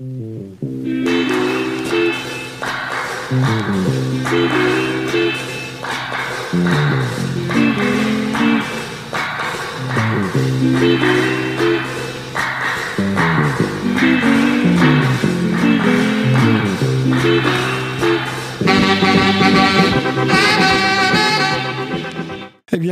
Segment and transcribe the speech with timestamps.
[0.00, 0.78] Mm-hmm.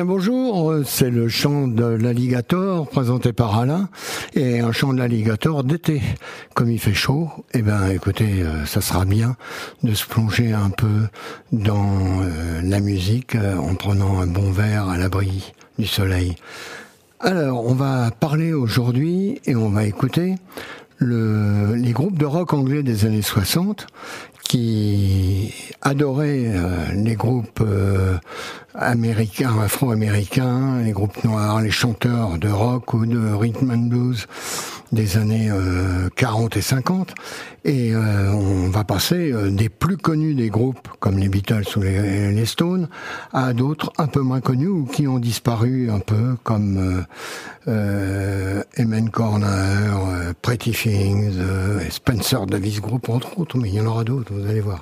[0.05, 3.89] Bonjour, c'est le chant de l'alligator présenté par Alain
[4.35, 6.03] et un chant de l'alligator d'été.
[6.55, 9.37] Comme il fait chaud, eh ben écoutez, euh, ça sera bien
[9.83, 11.07] de se plonger un peu
[11.53, 16.37] dans euh, la musique euh, en prenant un bon verre à l'abri du soleil.
[17.21, 20.35] Alors, on va parler aujourd'hui et on va écouter
[20.99, 23.87] le, les groupes de rock anglais des années 60
[24.43, 26.53] qui adoraient
[26.95, 27.65] les groupes
[28.79, 34.27] américains, afro-américains, les groupes noirs, les chanteurs de rock ou de rhythm and blues
[34.93, 35.51] des années
[36.17, 37.15] 40 euh, et 50.
[37.65, 41.81] Et euh, on va passer euh, des plus connus des groupes, comme les Beatles ou
[41.81, 42.89] les, Stones,
[43.33, 47.05] à d'autres un peu moins connus ou qui ont disparu un peu, comme
[47.67, 51.35] euh, Emen Corner, Pretty Things,
[51.91, 54.81] Spencer Davis Group, entre autres, mais il y en aura d'autres, vous allez voir.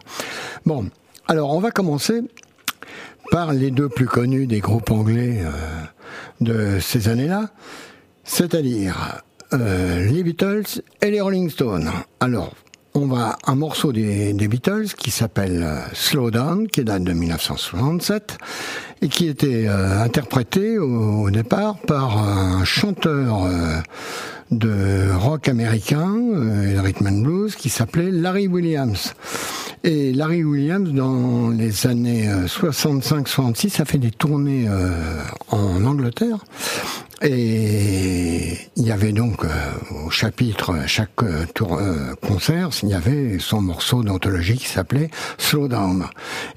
[0.67, 0.85] Bon,
[1.27, 2.21] alors on va commencer
[3.35, 5.51] par les deux plus connus des groupes anglais euh,
[6.41, 7.51] de ces années-là,
[8.23, 11.91] c'est-à-dire euh, les Beatles et les Rolling Stones.
[12.21, 12.53] Alors,
[12.95, 18.39] on va un morceau des, Beatles qui s'appelle euh, Slow Down, qui date de 1967
[19.03, 23.49] et qui était interprété au, départ par un chanteur
[24.53, 29.13] de rock américain de rhythm and blues qui s'appelait Larry Williams.
[29.87, 36.39] Et Larry Williams, dans les années 65-66, euh, a fait des tournées euh, en Angleterre.
[37.21, 39.51] Et il y avait donc euh,
[40.07, 41.21] au chapitre, chaque
[41.53, 41.79] tour,
[42.23, 46.07] concert, il y avait son morceau d'anthologie qui s'appelait Slow Down.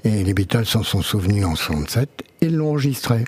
[0.04, 2.08] Et les Beatles s'en sont souvenus en 67
[2.40, 3.26] et l'ont enregistré.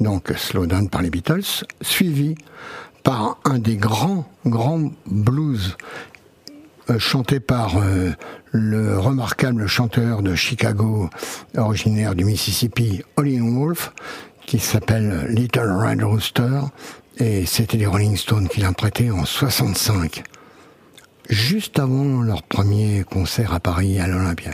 [0.00, 2.34] Donc Slow Down par les Beatles, suivi
[3.02, 6.13] par un des grands, grands blues euh,
[6.98, 8.12] chanté par euh,
[8.52, 11.08] le remarquable chanteur de Chicago,
[11.56, 13.92] originaire du Mississippi, Olin Wolf,
[14.46, 16.60] qui s'appelle Little Red Rooster,
[17.18, 20.22] et c'était les Rolling Stones qui prêté en 65,
[21.30, 24.52] juste avant leur premier concert à Paris à l'Olympia.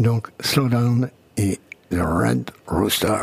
[0.00, 1.60] Donc, Slow Down et
[1.90, 3.22] The Red Rooster.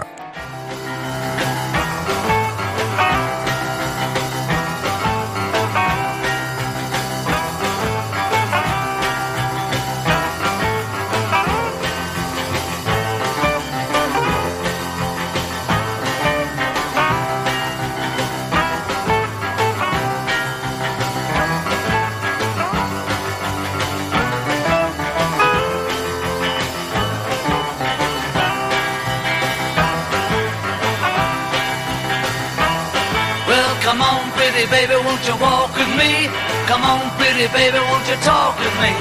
[34.68, 36.28] Baby, won't you walk with me?
[36.68, 38.92] Come on, pretty baby, won't you talk with me?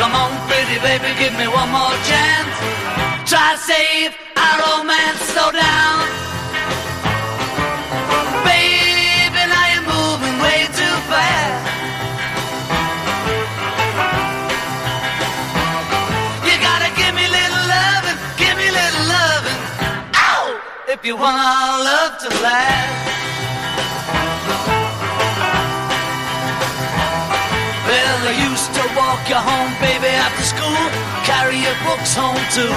[0.00, 2.54] Come on, pretty baby, give me one more chance.
[3.28, 6.06] Try to save our romance, slow down.
[8.42, 11.62] Baby, now you're moving way too fast.
[16.46, 19.60] You gotta give me little loving, give me little loving.
[20.14, 20.60] Ow!
[20.88, 23.15] If you want our love to last.
[29.16, 30.84] Walk you home, baby, after school.
[31.24, 32.68] Carry your books home too.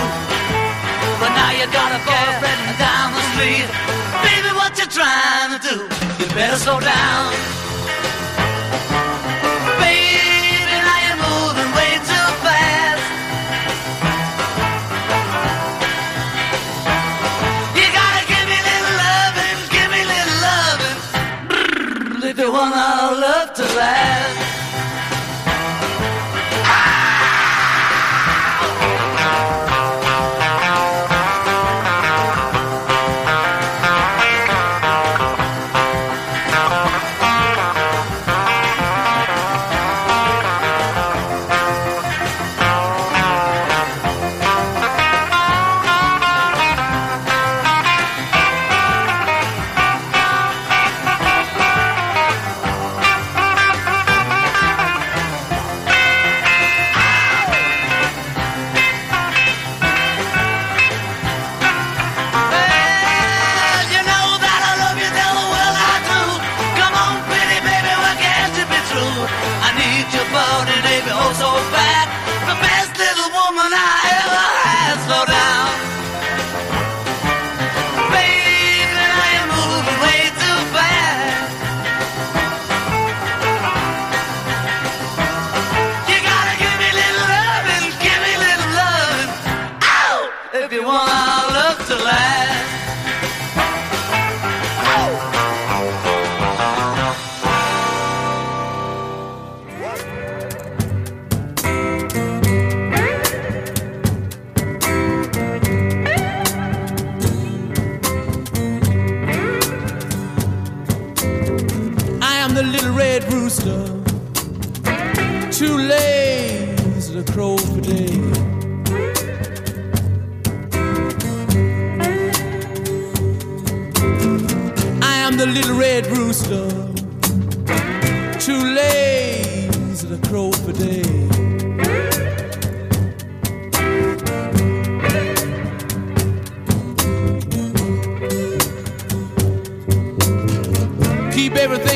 [1.20, 3.68] But now you got a boyfriend down the street.
[4.24, 5.76] Baby, what you trying to do?
[6.20, 7.69] You better slow down.
[70.14, 71.99] your body, baby, oh so fast.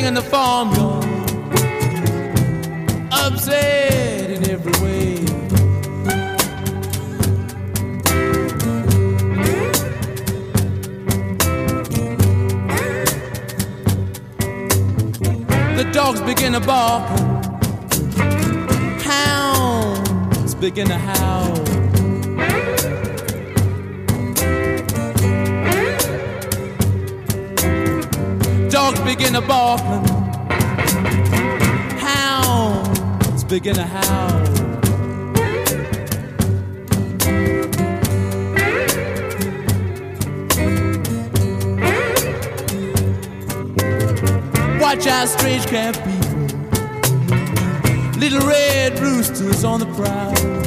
[0.04, 1.06] In the farmyard
[3.12, 5.16] upset in every way.
[15.78, 17.08] The dogs begin to bark,
[19.02, 21.73] hounds begin to howl.
[29.04, 29.82] Begin to bark,
[32.00, 34.44] hounds begin to howl.
[44.80, 46.24] Watch out, strange camp people.
[48.20, 50.63] Little red roosters on the prowl.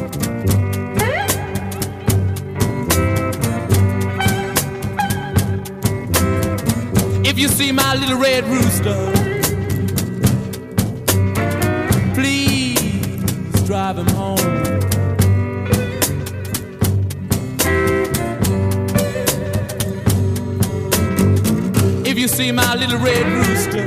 [7.39, 9.13] If you see my little red rooster,
[12.15, 14.39] please drive him home.
[22.07, 23.86] If you see my little red rooster,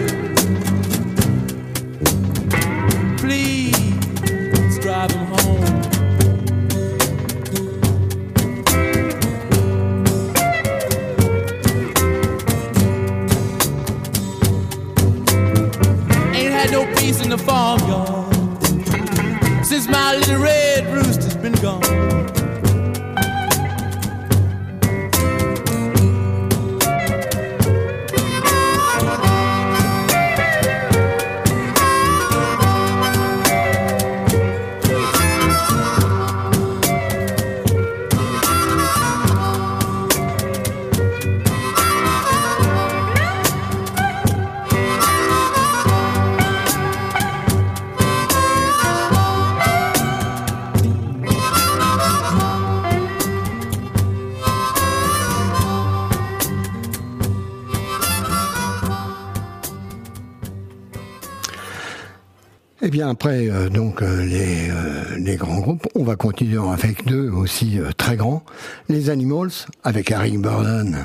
[62.81, 67.05] Eh bien après euh, donc euh, les, euh, les grands groupes, on va continuer avec
[67.05, 68.41] deux aussi très grands,
[68.87, 69.51] les Animals
[69.83, 70.97] avec Harry Burden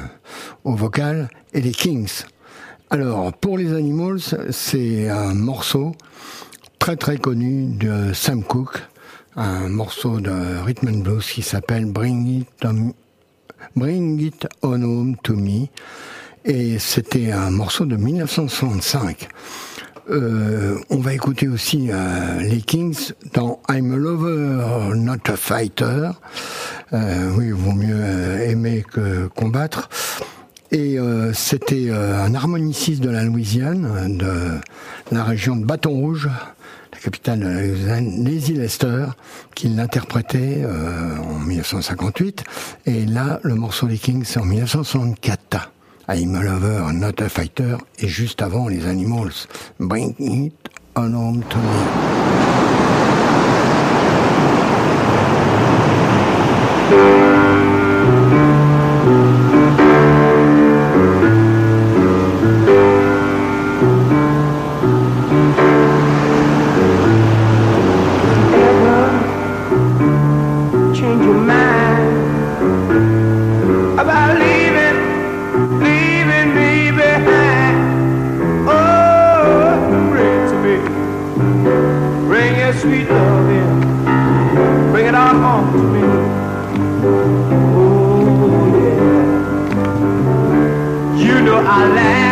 [0.62, 2.26] au vocal et les Kings.
[2.90, 5.97] Alors pour les Animals, c'est un morceau
[6.78, 8.81] très très connu de Sam Cooke,
[9.35, 10.31] un morceau de
[10.64, 12.93] rhythm and blues qui s'appelle Bring It On,
[13.75, 15.66] Bring It On Home to Me
[16.45, 19.28] et c'était un morceau de 1965.
[20.11, 26.11] Euh, on va écouter aussi euh, les Kings dans I'm a lover, not a fighter.
[26.92, 29.88] Euh, oui, il vaut mieux euh, aimer que combattre.
[30.73, 30.99] Et
[31.34, 36.28] c'était un harmoniciste de la Louisiane, de la région de Bâton Rouge,
[36.92, 39.06] la capitale de la Louisiane, Lazy Lester,
[39.54, 42.42] qui l'interprétait en 1958.
[42.87, 45.70] Et là, le morceau des Kings, c'est en 1964.
[46.06, 49.49] I'm a lover, not a fighter, et juste avant, les Animals.
[49.80, 50.52] Bring it
[50.94, 51.56] on home to
[57.30, 57.34] me.
[91.75, 92.24] my land.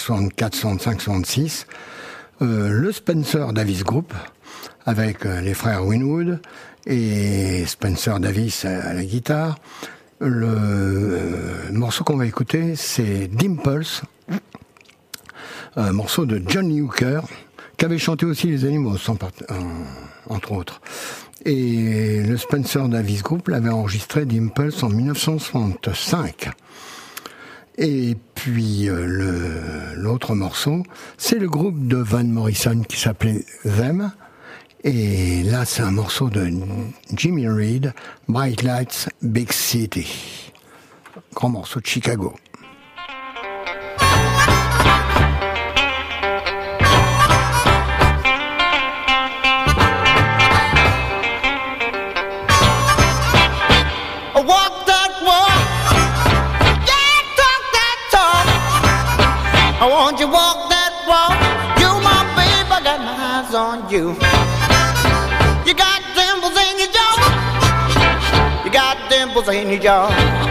[0.00, 1.66] 64, 65, 66,
[2.40, 4.14] le Spencer Davis Group,
[4.86, 6.40] avec euh, les frères Winwood
[6.86, 9.58] et Spencer Davis à la guitare.
[10.20, 14.02] Le euh, morceau qu'on va écouter, c'est Dimples,
[15.76, 17.22] un morceau de Johnny Hooker,
[17.76, 19.54] qu'avaient chanté aussi les animaux, euh,
[20.28, 20.80] entre autres.
[21.46, 26.50] Et le Spencer Davis Group l'avait enregistré Dimples en 1965.
[27.82, 30.82] Et puis euh, l'autre morceau,
[31.16, 34.12] c'est le groupe de Van Morrison qui s'appelait Them.
[34.84, 36.50] Et là, c'est un morceau de
[37.14, 37.94] Jimmy Reed,
[38.28, 40.52] Bright Lights, Big City.
[41.34, 42.34] Grand morceau de Chicago.
[63.90, 64.10] you.
[65.66, 68.62] You got dimples in your jaw.
[68.64, 70.49] You got dimples in your jaw.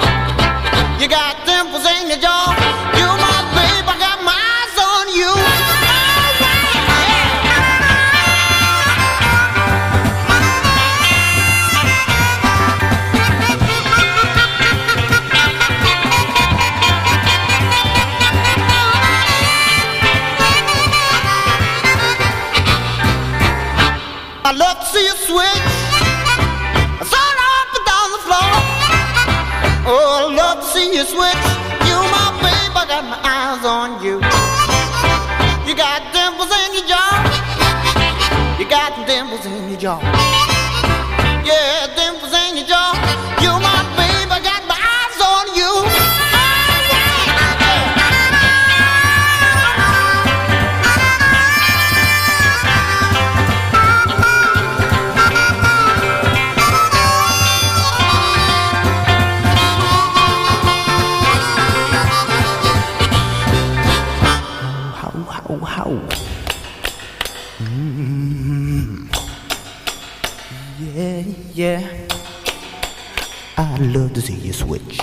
[74.20, 75.00] to see you switch.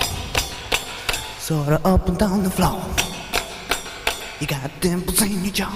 [1.39, 2.83] Sort of up and down the floor.
[4.41, 5.73] You got dimples in your jaw.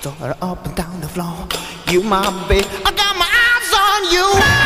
[0.00, 1.46] Sort of up and down the floor.
[1.88, 4.57] You my babe, I got my eyes on you.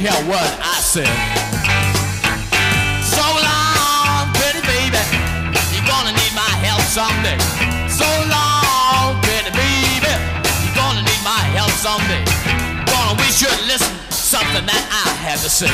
[0.00, 1.12] hear what I said.
[3.04, 4.96] So long, pretty baby,
[5.76, 7.36] you're gonna need my help someday.
[7.84, 10.14] So long, pretty baby,
[10.64, 12.24] you're gonna need my help someday.
[12.88, 15.68] Gonna we should listen something that I have to say.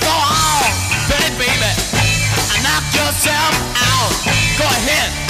[0.00, 0.72] Go on,
[1.12, 1.70] pretty baby,
[2.64, 4.12] knock yourself out.
[4.56, 5.21] Go ahead.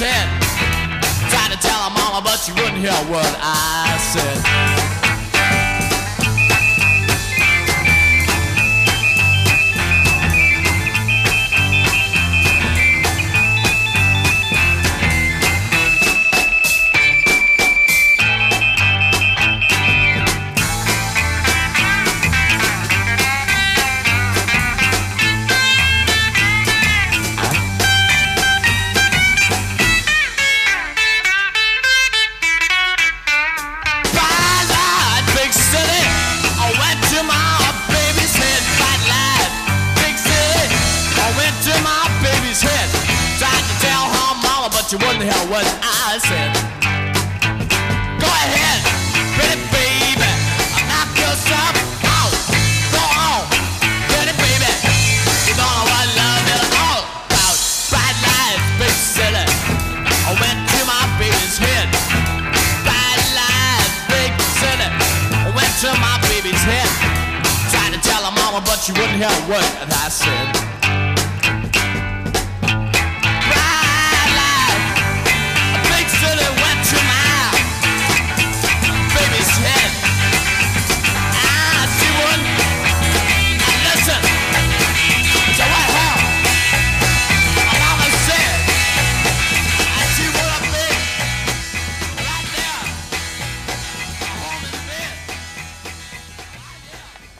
[0.00, 0.28] said.
[1.28, 4.79] Tried to tell her mama, but she wouldn't hear what I said.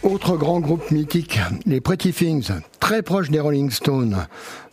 [0.03, 2.49] Autre grand groupe mythique, les Pretty Things,
[2.81, 4.17] très proche des Rolling Stones.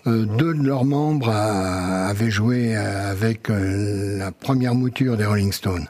[0.05, 5.51] Euh, deux de leurs membres euh, avaient joué euh, avec la première mouture des Rolling
[5.51, 5.85] Stones.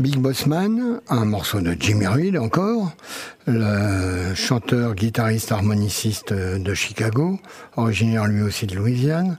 [0.00, 2.92] Big Boss Man, un morceau de Jimmy Reed encore,
[3.46, 7.38] le chanteur, guitariste, harmoniciste de Chicago,
[7.76, 9.36] originaire lui aussi de Louisiane.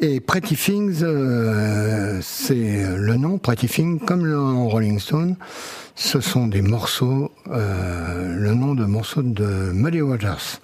[0.00, 5.34] Et Pretty Things, euh, c'est le nom, Pretty Things, comme le Rolling Stone,
[5.96, 10.60] ce sont des morceaux, euh, le nom de morceaux de Muddy Waters.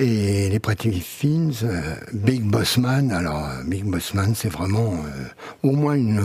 [0.00, 4.92] Et les Pretty Things, euh, Big Boss Man, alors euh, Big Boss Man, c'est vraiment
[4.92, 5.24] euh,
[5.64, 6.20] au moins une,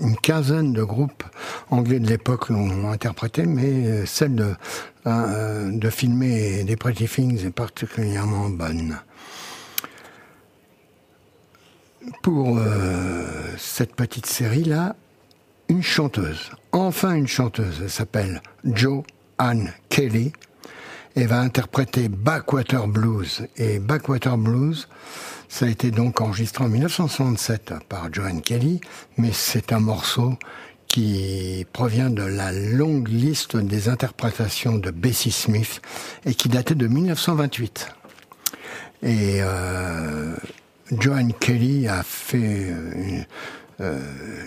[0.00, 1.22] une quinzaine de groupes
[1.70, 4.54] anglais de l'époque l'ont interprété, mais euh, celle de,
[5.06, 8.98] euh, de filmer des Pretty Things est particulièrement bonne.
[12.22, 14.96] Pour euh, cette petite série-là,
[15.68, 19.04] une chanteuse, enfin une chanteuse, elle s'appelle Jo
[19.38, 20.32] Ann Kelly,
[21.16, 23.46] et va interpréter Backwater Blues.
[23.56, 24.88] Et Backwater Blues,
[25.48, 28.80] ça a été donc enregistré en 1967 par Joanne Kelly,
[29.16, 30.34] mais c'est un morceau
[30.86, 35.80] qui provient de la longue liste des interprétations de Bessie Smith
[36.24, 37.88] et qui datait de 1928.
[39.02, 40.34] Et euh,
[40.92, 43.22] Joanne Kelly a fait euh,
[43.80, 44.00] euh,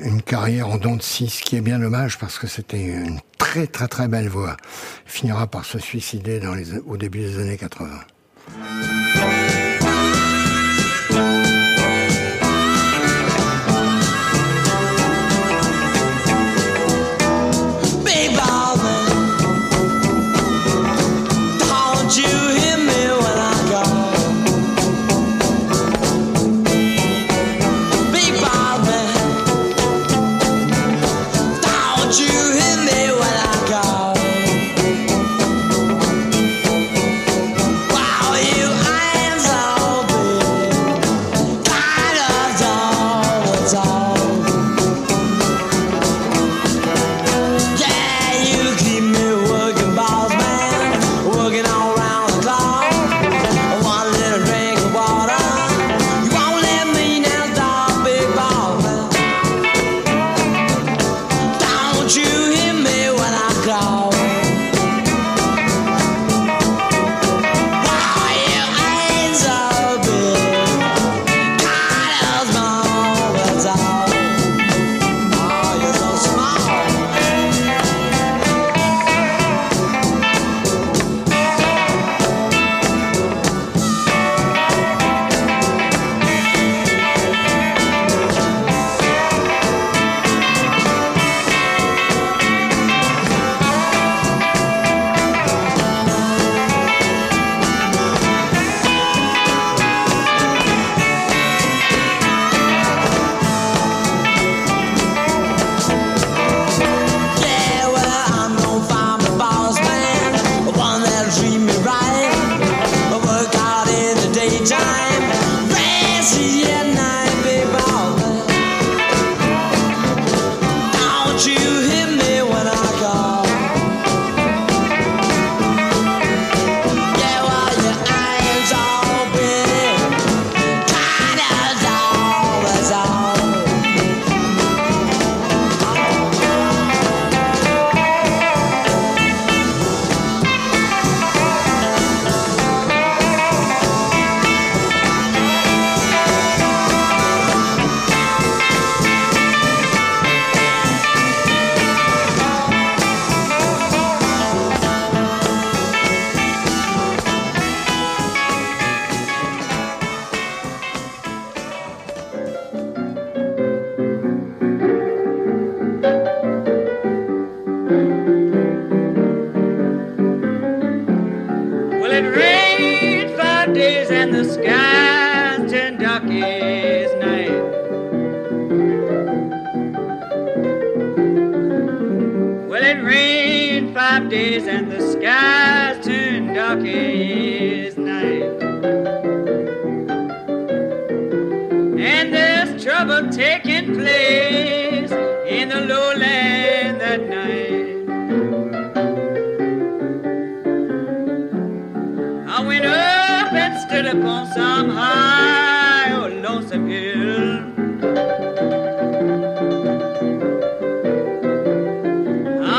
[0.03, 1.01] une carrière en dents de
[1.43, 4.57] qui est bien dommage parce que c'était une très très très belle voix.
[5.05, 6.41] Finira par se suicider
[6.85, 7.89] au début des années 80.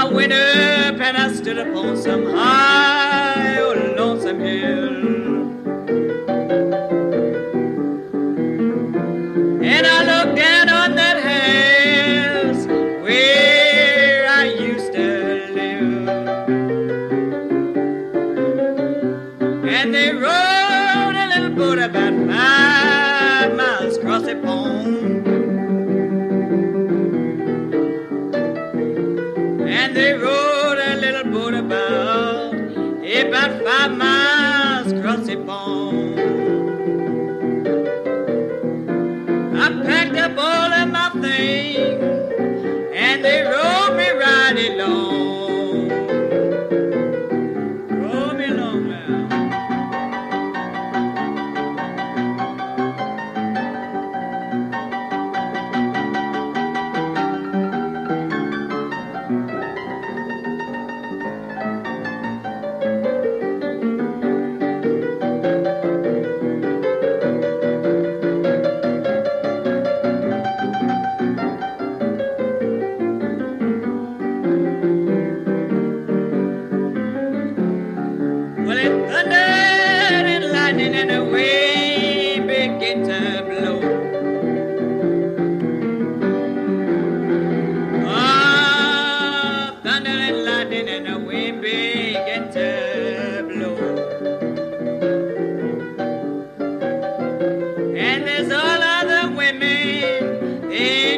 [0.09, 0.15] Up
[1.01, 5.18] and I stood upon some high or lonesome hill.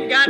[0.09, 0.30] Got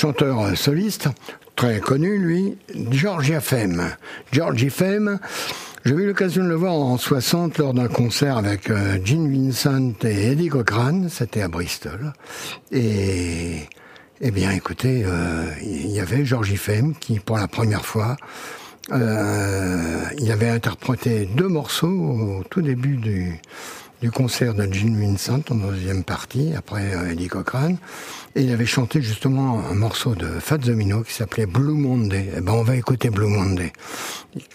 [0.00, 1.08] chanteur soliste,
[1.56, 2.56] très connu lui,
[2.90, 3.90] George Femme.
[4.32, 5.18] George Femme,
[5.84, 9.92] j'ai eu l'occasion de le voir en 60 lors d'un concert avec euh, Gene Vincent
[10.04, 12.14] et Eddie Cochran, c'était à Bristol.
[12.72, 13.68] Et
[14.22, 18.16] eh bien écoutez, euh, il y avait George Femme qui pour la première fois
[18.92, 23.38] euh, il avait interprété deux morceaux au tout début du,
[24.00, 27.76] du concert de Gene Vincent en deuxième partie, après euh, Eddie Cochran.
[28.34, 32.30] Et il avait chanté justement un morceau de Fats Domino qui s'appelait Blue Monday.
[32.36, 33.72] Eh ben, on va écouter Blue Monday,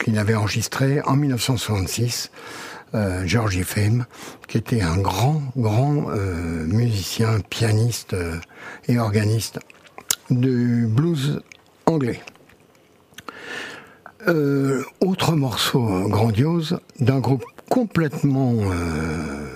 [0.04, 2.32] qu'il avait enregistré en 1966.
[2.94, 4.06] Euh, George Fame,
[4.48, 8.38] qui était un grand, grand euh, musicien, pianiste euh,
[8.88, 9.60] et organiste
[10.30, 11.42] du blues
[11.86, 12.22] anglais.
[14.28, 19.48] Euh, autre morceau grandiose d'un groupe complètement euh,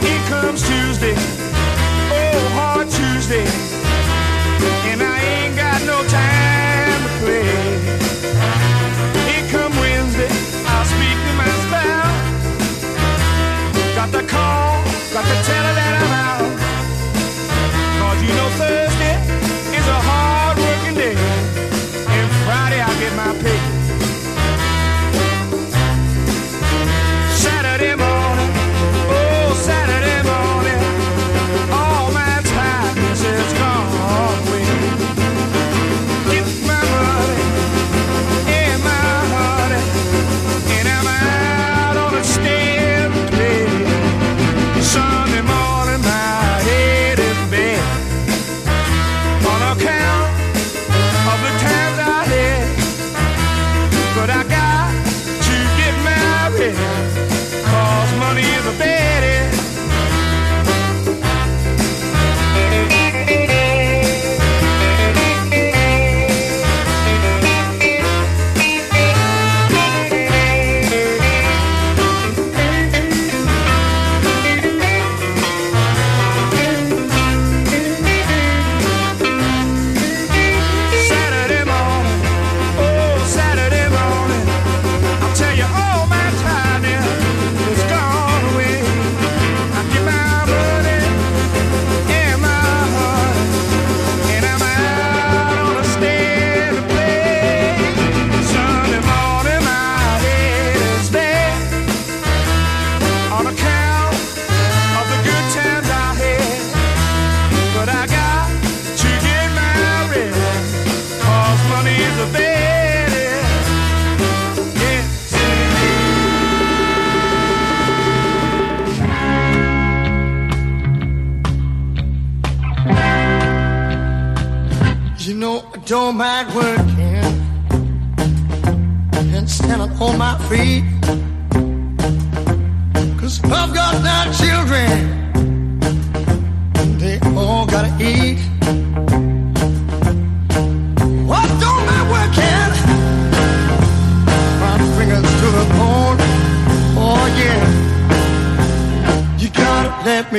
[0.01, 3.45] Here comes Tuesday, oh hard Tuesday,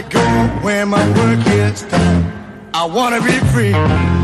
[0.02, 0.20] me go
[0.62, 2.32] when my work is done.
[2.72, 4.19] I wanna be free.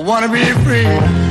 [0.00, 1.29] I wanna be free.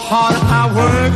[0.00, 1.12] You know the harder I work,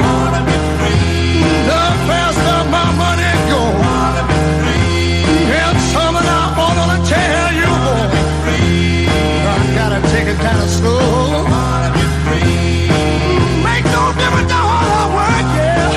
[0.00, 1.44] wanna be free.
[1.68, 5.52] The faster my money go, wanna be free.
[5.52, 9.12] And some of I wanna tell you, boy,
[9.52, 12.88] I gotta take it kind of slow, wanna be free.
[13.62, 15.92] Make no difference how hard I work, yeah.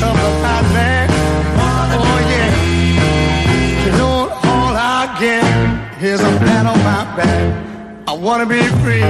[0.00, 1.06] Something about that,
[1.92, 2.50] oh yeah.
[3.84, 4.16] You know
[4.48, 5.44] all I get
[6.02, 7.52] is a pat on my back.
[8.08, 9.04] I wanna be free.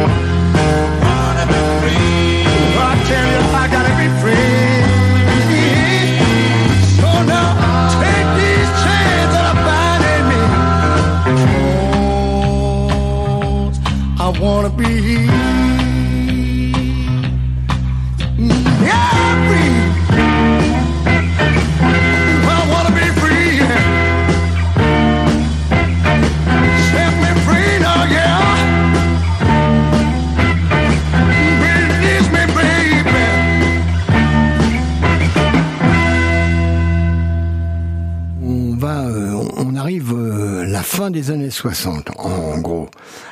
[38.43, 42.89] On va, euh, on- arrive euh, la fin des années 60, en, en gros,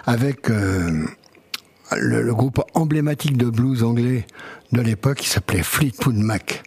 [0.06, 1.04] avec euh,
[1.96, 4.26] le, le groupe emblématique de blues anglais
[4.72, 6.62] de l'époque qui s'appelait Fleetwood Mac,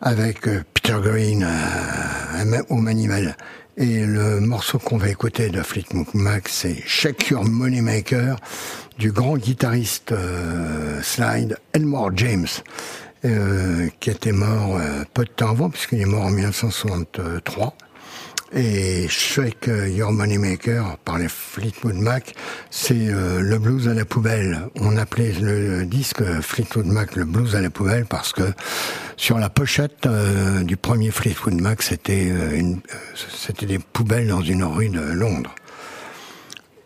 [0.00, 3.36] avec euh, Peter Green euh, au manimal.
[3.76, 8.36] Et le morceau qu'on va écouter de Fleetwood Mac, c'est Shake Your Moneymaker
[8.98, 12.46] du grand guitariste euh, slide Elmore James,
[13.24, 17.74] euh, qui était mort euh, peu de temps avant, puisqu'il est mort en 1963.
[18.56, 22.34] Et Shrek euh, Your Money Maker par les Fleetwood Mac,
[22.70, 24.68] c'est euh, le blues à la poubelle.
[24.76, 28.44] On appelait le disque euh, Fleetwood Mac le blues à la poubelle parce que
[29.16, 32.74] sur la pochette euh, du premier Fleetwood Mac, c'était euh, euh
[33.16, 35.54] c'était des poubelles dans une rue de Londres.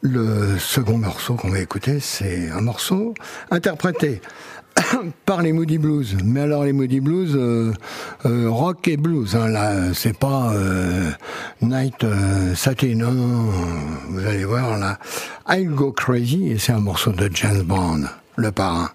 [0.01, 3.15] Le second morceau qu'on va écouter, c'est un morceau
[3.51, 4.21] interprété
[5.25, 6.17] par les Moody Blues.
[6.25, 7.73] Mais alors les Moody Blues, euh,
[8.25, 9.35] euh, rock et blues.
[9.35, 11.11] Hein, là, c'est pas euh,
[11.63, 12.07] Night
[12.55, 12.95] Saturday.
[12.95, 13.11] Non,
[14.09, 14.99] vous allez voir là,
[15.49, 18.05] I'll Go Crazy et c'est un morceau de James Bond,
[18.37, 18.91] le parrain.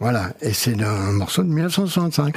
[0.00, 2.34] Voilà, et c'est un morceau de 1965.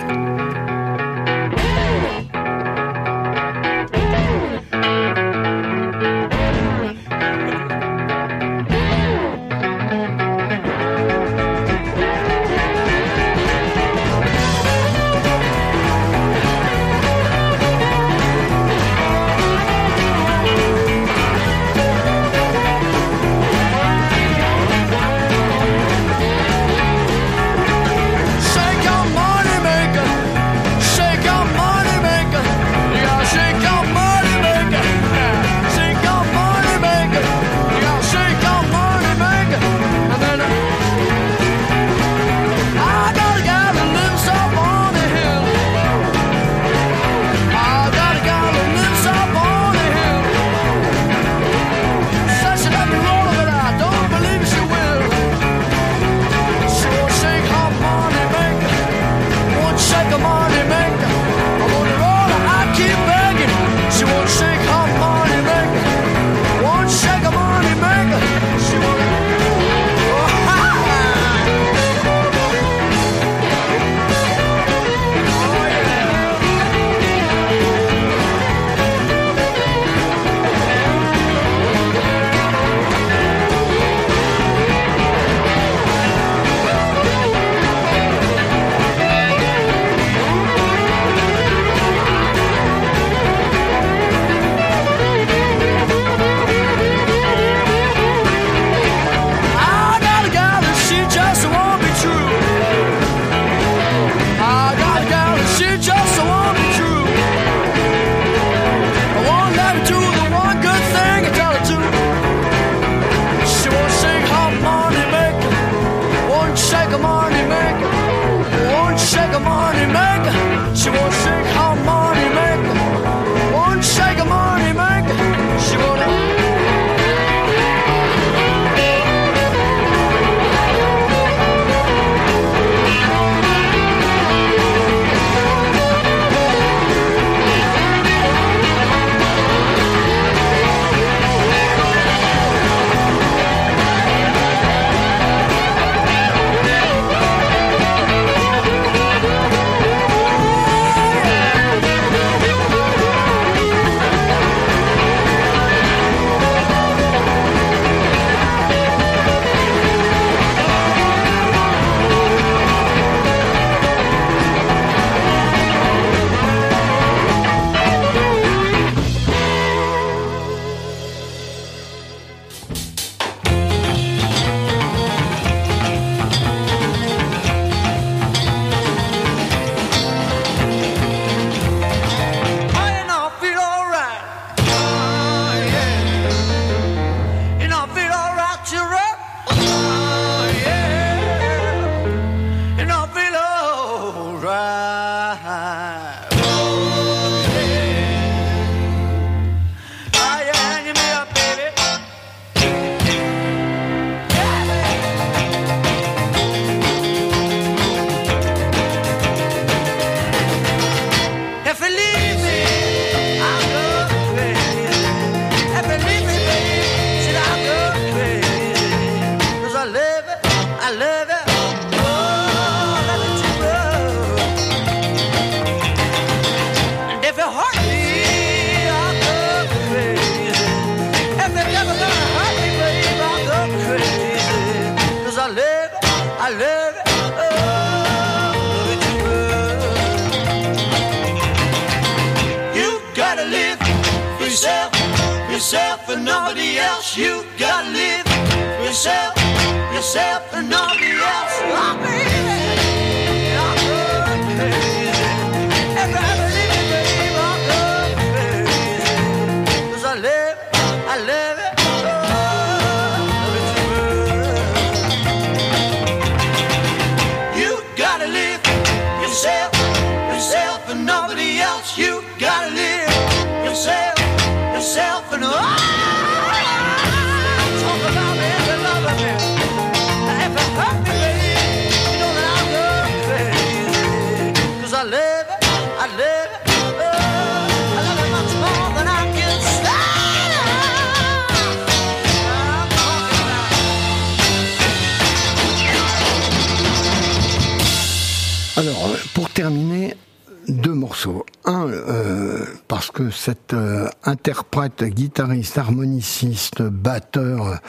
[301.65, 307.79] Un, euh, parce que cet euh, interprète, guitariste, harmoniciste, batteur,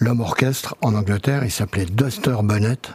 [0.00, 2.90] l'homme orchestre en Angleterre, il s'appelait Duster Bennett.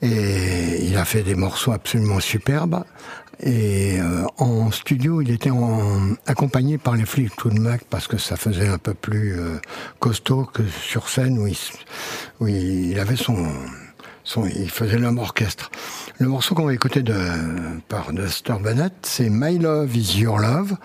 [0.00, 2.82] Et il a fait des morceaux absolument superbes.
[3.40, 8.36] Et euh, en studio, il était en- accompagné par les Fleetwood Mac parce que ça
[8.36, 9.60] faisait un peu plus euh,
[10.00, 11.56] costaud que sur scène où il,
[12.40, 13.36] où il avait son,
[14.36, 15.70] il faisait l'homme orchestre.
[16.18, 17.16] Le morceau qu'on va écouter de,
[17.88, 20.76] par Duster Bennett, c'est My Love Is Your Love,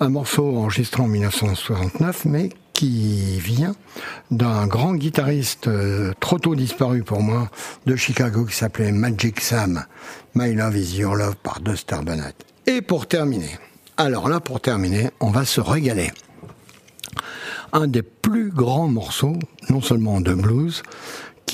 [0.00, 3.74] un morceau enregistré en 1969, mais qui vient
[4.30, 7.48] d'un grand guitariste euh, trop tôt disparu pour moi
[7.86, 9.84] de Chicago qui s'appelait Magic Sam.
[10.34, 12.34] My Love Is Your Love par Duster Bennett.
[12.66, 13.58] Et pour terminer,
[13.96, 16.10] alors là pour terminer, on va se régaler
[17.74, 19.36] un des plus grands morceaux,
[19.68, 20.82] non seulement de blues,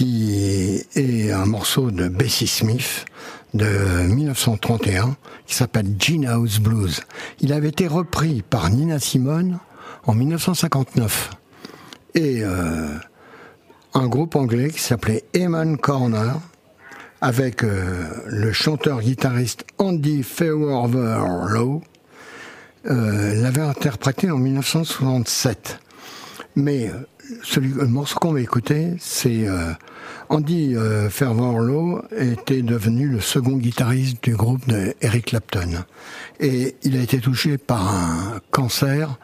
[0.00, 3.04] qui est un morceau de Bessie Smith
[3.52, 3.66] de
[4.06, 5.14] 1931,
[5.46, 7.02] qui s'appelle Gene House Blues.
[7.40, 9.58] Il avait été repris par Nina Simone
[10.06, 11.32] en 1959.
[12.14, 12.96] Et euh,
[13.92, 16.40] un groupe anglais qui s'appelait Eamon Corner,
[17.20, 21.82] avec euh, le chanteur-guitariste Andy Fairweather-Low,
[22.86, 25.78] euh, l'avait interprété en 1967.
[26.56, 26.90] Mais
[27.42, 29.72] celui, le morceau qu'on va écouter, c'est euh,
[30.30, 35.84] Andy euh, Fairweather-Low était devenu le second guitariste du groupe de Eric Clapton.
[36.38, 39.18] Et il a été touché par un cancer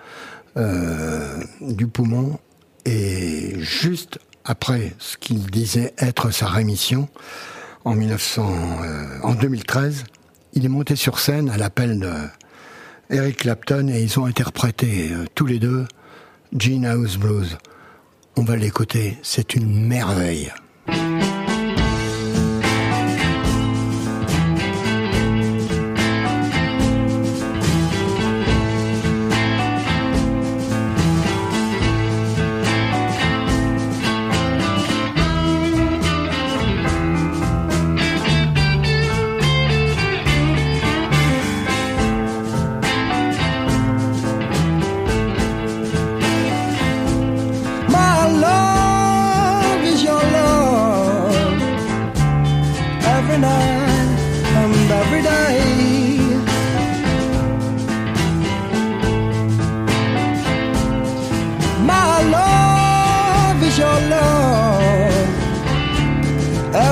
[0.57, 2.41] euh, du poumon
[2.85, 7.09] et juste après ce qu'il disait être sa rémission,
[7.85, 8.53] en, 1900,
[8.83, 10.05] euh, 2013,
[10.55, 12.13] il est monté sur scène à l'appel de
[13.11, 15.87] Eric Clapton et ils ont interprété tous les deux
[16.53, 17.59] Gene House Blues.
[18.39, 20.53] On va l'écouter, c'est une merveille.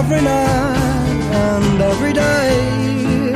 [0.04, 3.32] Every night and every day.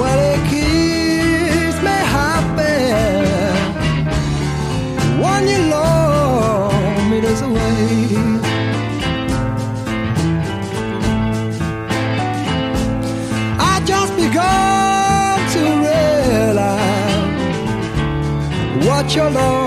[0.00, 2.78] Well, it keeps me happy
[5.22, 8.16] when you love me this way.
[13.70, 16.90] I just begun to realize
[18.84, 19.59] what your love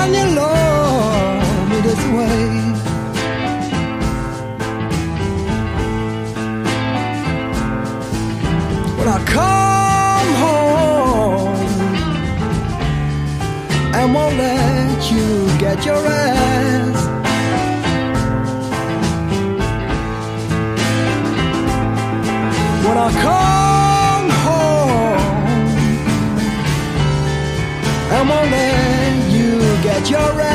[0.00, 2.40] when you love me this way.
[8.98, 11.56] When I come home
[13.96, 15.26] and won't let you
[15.58, 17.06] get your rest.
[22.86, 23.59] When I come
[30.00, 30.49] that you're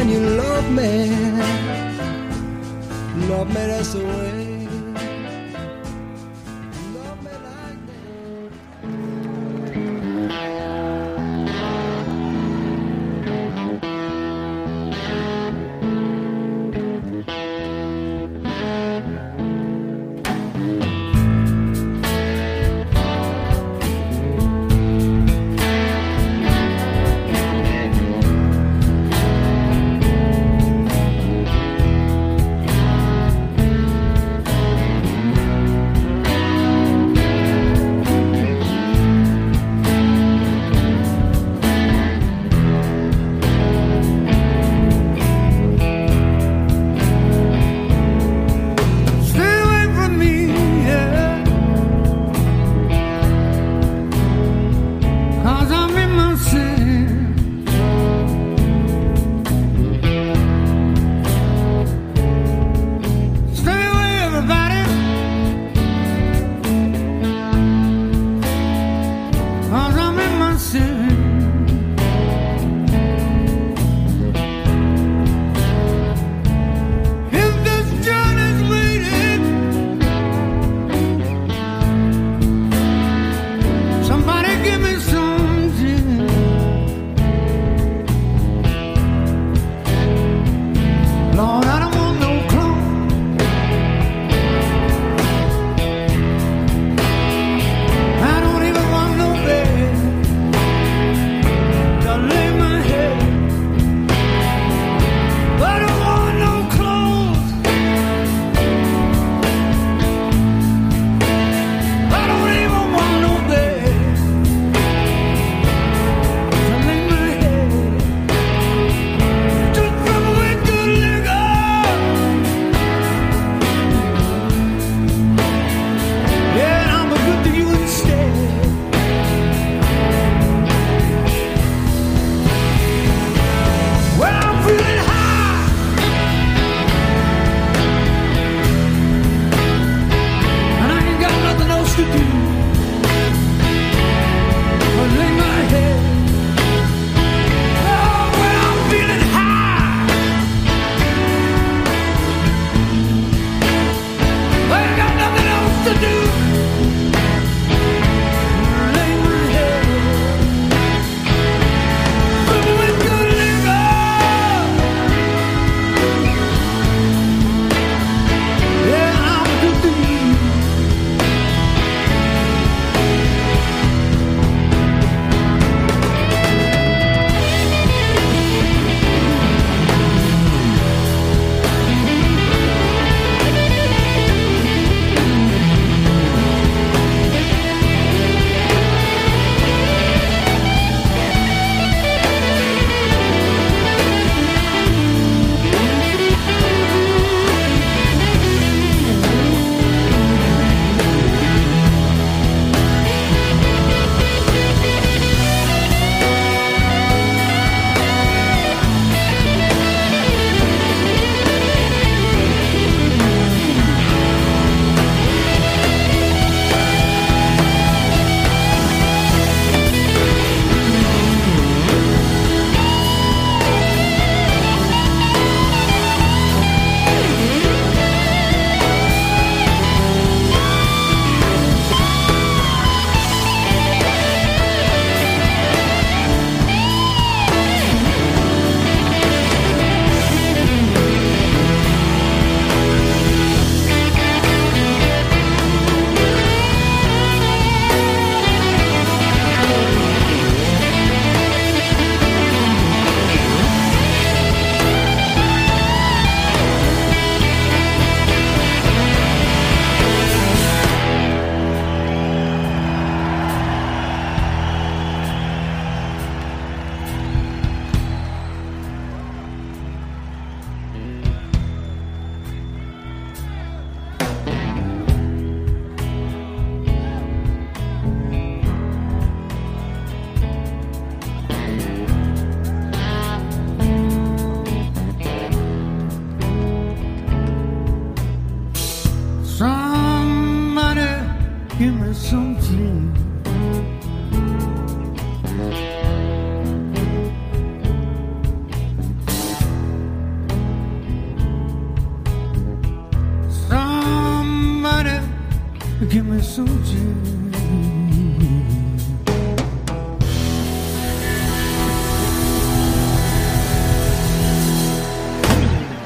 [0.00, 1.10] when you love me,
[3.28, 4.59] love me that's the way.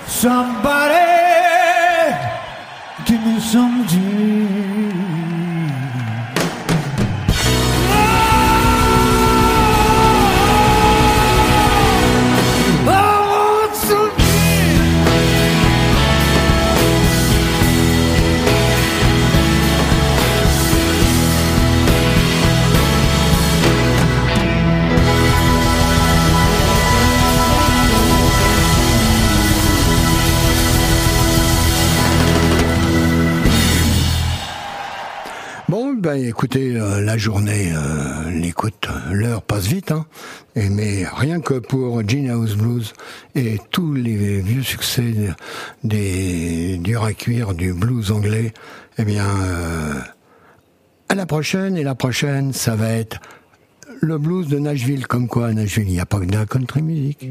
[0.07, 0.84] Somebody
[36.35, 40.05] écoutez, euh, la journée, euh, l'écoute, l'heure passe vite, hein.
[40.57, 42.93] Mais rien que pour Gene House Blues
[43.37, 45.15] et tous les vieux succès
[45.85, 47.13] des du à
[47.55, 48.53] du blues anglais,
[48.99, 49.93] eh bien, euh,
[51.09, 51.77] à la prochaine.
[51.77, 53.21] Et la prochaine, ça va être
[54.01, 55.07] le blues de Nashville.
[55.07, 57.31] Comme quoi, à Nashville, il n'y a pas que de la country music.